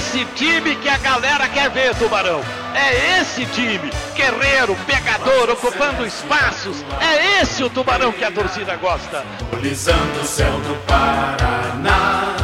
esse 0.00 0.24
time 0.34 0.74
que 0.76 0.88
a 0.88 0.96
galera 0.96 1.46
quer 1.48 1.68
ver, 1.70 1.94
Tubarão. 1.94 2.40
É 2.74 3.20
esse 3.20 3.44
time, 3.46 3.90
guerreiro, 4.14 4.74
pegador, 4.86 5.50
ocupando 5.50 6.06
espaços. 6.06 6.82
É 7.00 7.42
esse 7.42 7.62
o 7.62 7.68
Tubarão 7.68 8.10
que 8.10 8.24
a 8.24 8.32
torcida 8.32 8.76
gosta. 8.76 9.22
Lisando 9.60 10.20
o 10.20 10.24
céu 10.24 10.52
do 10.52 10.74
Paraná, 10.86 12.34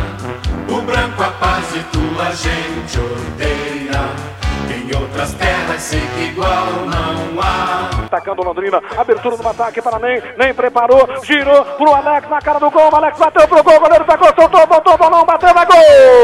o 0.69 0.83
branco 0.83 1.23
a 1.23 1.31
paz 1.31 1.65
e 1.75 1.83
tua 1.85 2.31
gente 2.35 2.99
odeia. 2.99 4.37
Em 4.69 4.95
outras 4.95 5.33
terras 5.33 5.81
sei 5.81 6.01
que 6.15 6.25
igual 6.25 6.67
não 6.85 7.41
há. 7.41 7.89
Atacando 8.05 8.43
Londrina, 8.43 8.83
abertura 8.99 9.37
do 9.37 9.49
ataque 9.49 9.81
para 9.81 9.99
Nem, 9.99 10.23
Nem 10.37 10.53
preparou, 10.53 11.09
girou 11.23 11.65
pro 11.65 11.95
Alex 11.95 12.29
na 12.29 12.39
cara 12.41 12.59
do 12.59 12.71
gol, 12.71 12.91
o 12.93 12.97
Alex 12.97 13.19
bateu 13.19 13.49
pro 13.49 13.65
gol, 13.65 13.77
o 13.77 13.81
goleiro 13.81 14.05
pegou, 14.05 14.29
soltou, 14.39 14.67
voltou, 14.67 14.99
balão, 14.99 15.25
bateu, 15.25 15.55
vai 15.55 15.67
gol! 15.67 15.77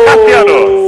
Cassiano! 0.07 0.82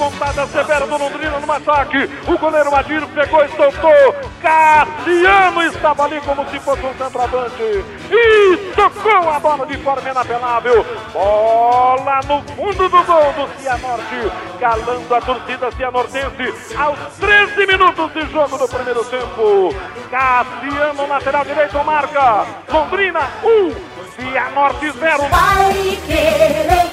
Pontada 0.00 0.46
severa 0.46 0.86
do 0.86 0.96
Londrina 0.96 1.38
no 1.38 1.52
ataque. 1.52 2.08
O 2.26 2.38
goleiro 2.38 2.74
Adir 2.74 3.06
pegou 3.08 3.44
e 3.44 3.48
soltou. 3.50 4.16
Cassiano 4.40 5.62
estava 5.64 6.04
ali 6.04 6.18
como 6.22 6.48
se 6.48 6.58
fosse 6.58 6.86
um 6.86 6.94
centroavante. 6.94 7.84
E 8.10 8.56
tocou 8.74 9.28
a 9.28 9.38
bola 9.38 9.66
de 9.66 9.76
forma 9.76 10.08
inapelável. 10.08 10.86
Bola 11.12 12.20
no 12.26 12.42
fundo 12.54 12.88
do 12.88 13.04
gol 13.04 13.32
do 13.34 13.60
Cianorte. 13.60 14.32
Calando 14.58 15.14
a 15.14 15.20
torcida 15.20 15.70
cianortense 15.72 16.74
aos 16.76 16.98
13 17.18 17.66
minutos 17.66 18.12
de 18.14 18.22
jogo 18.32 18.56
do 18.56 18.68
primeiro 18.68 19.04
tempo. 19.04 19.74
Cassiano, 20.10 21.06
lateral 21.06 21.44
direito, 21.44 21.84
marca. 21.84 22.46
Londrina 22.72 23.28
1, 23.44 23.48
um, 23.48 23.74
Cianorte 24.16 24.90
0. 24.92 25.22
Vai 25.28 25.98
querer. 26.06 26.89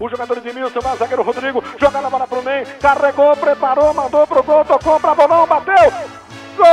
O 0.00 0.08
jogador 0.08 0.38
Edmilson, 0.38 0.80
vai 0.80 0.96
zagueiro 0.96 1.22
Rodrigo, 1.22 1.62
joga 1.78 1.98
a 1.98 2.08
bola 2.08 2.26
pro 2.26 2.40
Ney, 2.40 2.64
carregou, 2.80 3.36
preparou, 3.36 3.92
mandou 3.92 4.26
pro 4.26 4.42
gol, 4.42 4.64
tocou 4.64 4.98
pra 4.98 5.14
bolão, 5.14 5.46
bateu. 5.46 5.92
Gol 6.56 6.66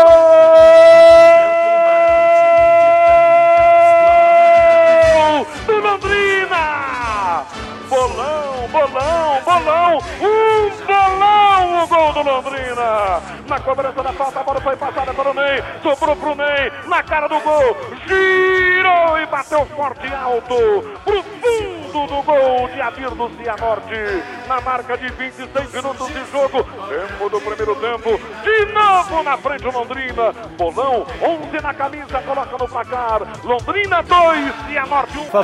do 5.66 5.74
Londrina! 5.82 7.44
Bolão, 7.90 8.70
bolão, 8.72 9.42
bolão, 9.44 9.98
um 10.22 10.70
bolão 10.86 11.84
o 11.84 11.88
gol 11.88 12.14
do 12.14 12.24
Londrina. 12.24 13.22
Na 13.46 13.60
cobrança 13.60 14.02
da 14.04 14.14
falta, 14.14 14.40
a 14.40 14.44
bola 14.44 14.62
foi 14.62 14.78
passada 14.78 15.14
para 15.14 15.32
o 15.32 15.34
Ney, 15.34 15.62
sobrou 15.84 16.16
pro 16.16 16.34
Ney, 16.34 16.72
na 16.88 17.04
cara 17.04 17.28
do 17.28 17.42
gol, 17.42 17.76
girou 18.08 19.20
e 19.20 19.26
bateu 19.26 19.66
forte 19.66 20.08
e 20.08 20.16
alto 20.16 20.56
pro 21.04 21.22
fundo 21.24 21.77
do 22.06 22.22
gol 22.22 22.68
de 22.68 22.82
Adir 22.82 23.10
do 23.10 23.30
Cianorte. 23.30 24.24
Na 24.48 24.62
marca 24.62 24.98
de 24.98 25.10
26 25.10 25.74
minutos 25.74 26.08
de 26.08 26.32
jogo, 26.32 26.64
tempo 26.64 27.30
do 27.30 27.42
primeiro 27.42 27.76
tempo, 27.76 28.20
de 28.44 28.66
novo 28.74 29.24
na 29.24 29.38
frente 29.38 29.68
o 29.68 29.72
Londrina. 29.72 30.34
Bolão, 30.58 31.06
11 31.22 31.64
na 31.64 31.74
camisa, 31.74 32.22
coloca 32.22 32.58
no 32.58 32.68
placar. 32.68 33.22
Londrina 33.44 34.04
2, 34.04 34.54
Cianorte 34.68 35.18
1. 35.18 35.22
Um. 35.22 35.26
A 35.34 35.42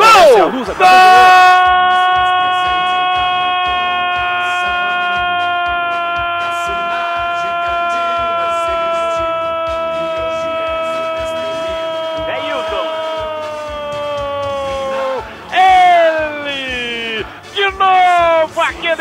Gol! 0.73 2.02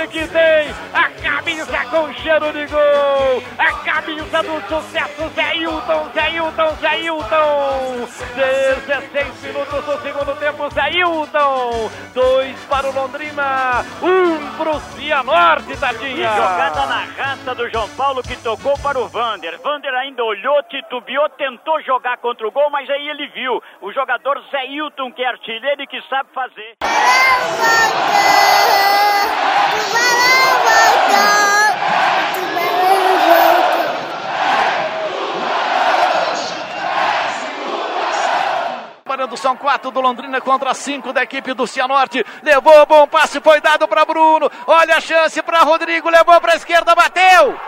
Que 0.08 0.26
tem 0.28 0.74
a 0.92 1.10
camisa 1.22 1.84
com 1.86 2.12
cheiro 2.14 2.52
de 2.52 2.66
gol! 2.66 3.42
A 3.58 3.72
camisa 3.84 4.42
do 4.42 4.60
sucesso, 4.68 5.28
Zé 5.34 5.56
Hilton, 5.56 6.10
Zé 6.14 6.30
Hilton, 6.30 6.74
Zé 6.80 7.00
Hilton! 7.00 8.08
16 8.36 9.42
minutos 9.42 9.84
do 9.84 10.02
segundo 10.02 10.36
tempo, 10.38 10.70
Zé 10.70 10.90
Hilton! 10.90 11.90
Dois 12.14 12.58
para 12.64 12.88
o 12.88 12.92
Londrina, 12.92 13.84
um 14.02 14.56
pro 14.56 14.80
Cianorte, 14.96 15.72
E 15.72 15.76
tadinha! 15.76 16.28
jogada 16.32 16.86
na 16.86 17.04
raça 17.16 17.54
do 17.54 17.69
João 17.70 17.88
Paulo 17.90 18.22
que 18.22 18.36
tocou 18.36 18.76
para 18.78 18.98
o 18.98 19.08
Vander. 19.08 19.58
Vander 19.62 19.94
ainda 19.94 20.24
olhou, 20.24 20.62
titubeou, 20.64 21.28
tentou 21.30 21.80
jogar 21.82 22.16
contra 22.19 22.46
o 22.46 22.50
gol, 22.50 22.70
mas 22.70 22.88
aí 22.90 23.08
ele 23.08 23.28
viu. 23.28 23.62
O 23.80 23.92
jogador 23.92 24.42
Zé 24.50 24.66
Hilton, 24.66 25.12
que 25.12 25.22
é 25.22 25.28
artilheiro 25.28 25.82
e 25.82 25.86
que 25.86 26.00
sabe 26.08 26.28
fazer. 26.34 26.76
Parando, 39.04 39.36
são 39.36 39.54
quatro 39.54 39.90
do 39.90 40.00
Londrina 40.00 40.40
contra 40.40 40.72
cinco 40.72 41.12
da 41.12 41.22
equipe 41.22 41.52
do 41.52 41.66
Cianorte. 41.66 42.24
Levou, 42.42 42.86
bom 42.86 43.06
passe, 43.06 43.40
foi 43.40 43.60
dado 43.60 43.86
para 43.86 44.06
Bruno. 44.06 44.50
Olha 44.66 44.96
a 44.96 45.00
chance 45.02 45.42
para 45.42 45.60
Rodrigo, 45.60 46.08
levou 46.08 46.40
para 46.40 46.54
a 46.54 46.56
esquerda, 46.56 46.94
bateu. 46.94 47.60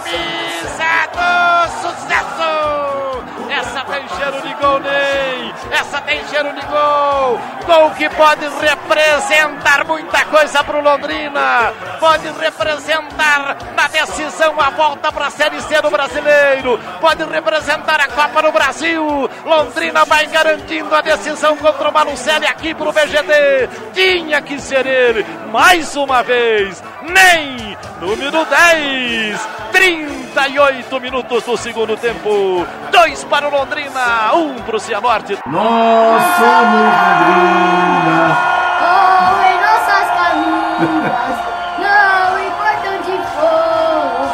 Camisa 0.00 1.08
do 1.12 1.70
sucesso. 1.82 3.20
Essa 3.50 3.84
tem 3.84 4.08
cheiro 4.08 4.40
de 4.42 4.54
gol, 4.54 4.80
Ney. 4.80 5.54
Essa 5.72 6.00
tem 6.02 6.24
cheiro 6.28 6.52
de 6.54 6.60
gol. 6.66 7.40
Gol 7.66 7.90
que 7.90 8.08
pode 8.10 8.46
representar 8.60 9.84
muita 9.84 10.24
coisa 10.26 10.62
para 10.62 10.78
o 10.78 10.82
Londrina. 10.82 11.72
Pode 11.98 12.28
representar 12.40 13.56
na 13.76 13.88
decisão 13.88 14.54
a 14.58 14.70
volta 14.70 15.12
para 15.12 15.26
a 15.26 15.30
Série 15.30 15.60
C 15.62 15.82
do 15.82 15.90
Brasileiro. 15.90 16.78
Pode 17.00 17.24
representar 17.24 18.00
a 18.00 18.08
Copa 18.08 18.42
do 18.42 18.52
Brasil. 18.52 19.28
Londrina 19.44 20.04
vai 20.04 20.26
garantindo 20.26 20.94
a 20.94 21.00
decisão 21.00 21.56
contra 21.56 21.88
o 21.88 21.92
Malucelli 21.92 22.46
aqui 22.46 22.72
para 22.72 22.88
o 22.88 22.92
VGD. 22.92 23.68
Tinha 23.92 24.40
que 24.40 24.60
ser 24.60 24.86
ele 24.86 25.26
mais 25.50 25.96
uma 25.96 26.22
vez. 26.22 26.82
Nem 27.02 27.76
número 28.00 28.44
10. 28.44 29.59
38 29.80 31.00
minutos 31.00 31.42
do 31.44 31.56
segundo 31.56 31.96
tempo. 31.96 32.66
Dois 32.92 33.24
para 33.24 33.48
o 33.48 33.50
Londrina, 33.50 34.34
um 34.34 34.56
para 34.56 34.76
o 34.76 34.78
Cianorte. 34.78 35.38
Nós 35.46 36.22
somos 36.36 36.92
Londrina. 37.24 38.36
Oh, 38.82 39.40
em 39.40 39.56
nossas 39.56 40.04
camisas, 40.18 41.36
não 41.78 42.38
importa 42.44 42.90
onde 42.92 43.16
for, 43.32 44.28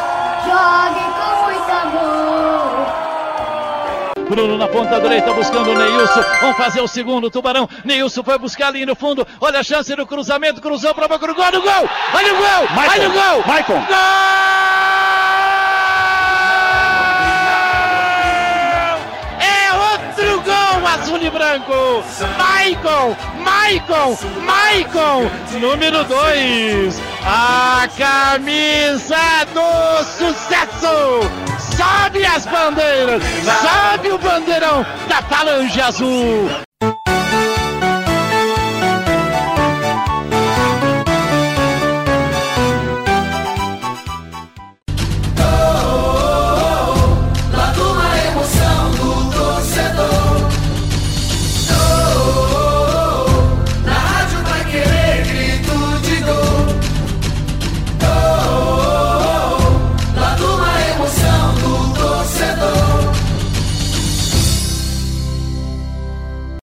joguem 0.48 1.08
com 1.14 1.30
muito 1.44 1.70
amor. 1.70 2.86
Bruno 4.28 4.58
na 4.58 4.66
ponta 4.66 5.00
direita 5.00 5.32
buscando 5.32 5.70
o 5.70 5.78
Neilson. 5.78 6.24
Vamos 6.40 6.56
fazer 6.56 6.80
o 6.80 6.88
segundo. 6.88 7.30
Tubarão. 7.30 7.68
Neilson 7.84 8.24
foi 8.24 8.36
buscar 8.36 8.66
ali 8.66 8.84
no 8.84 8.96
fundo. 8.96 9.24
Olha 9.40 9.60
a 9.60 9.62
chance 9.62 9.94
do 9.94 10.04
cruzamento. 10.04 10.60
Cruzou 10.60 10.92
para 10.92 11.04
o 11.04 11.08
gol. 11.08 11.44
Olha 11.44 11.60
o 11.60 11.62
gol! 11.62 11.88
Olha 12.14 12.34
o 12.34 12.36
gol! 12.36 12.68
Olha 12.90 13.08
o 13.08 13.12
gol! 13.12 13.44
Maicon. 13.46 13.74
Gol! 13.86 14.45
Maicon! 21.56 23.16
Maicon! 23.38 24.18
Maicon! 24.44 25.30
Número 25.58 26.04
2. 26.04 27.00
A 27.24 27.88
camisa 27.96 29.46
do 29.54 30.04
sucesso. 30.04 31.20
Sobe 31.58 32.26
as 32.26 32.44
bandeiras. 32.46 33.22
Sobe 33.44 34.10
o 34.10 34.18
bandeirão 34.18 34.84
da 35.08 35.22
Falange 35.22 35.80
Azul. 35.80 36.65